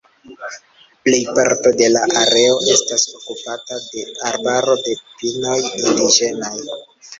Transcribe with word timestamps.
Plejparto 1.07 1.73
de 1.81 1.89
la 1.97 2.01
areo 2.21 2.55
estas 2.77 3.05
okupata 3.19 3.79
de 3.91 4.07
arbaro 4.33 4.81
de 4.89 4.99
pinoj 5.13 5.61
indiĝenaj. 5.71 6.55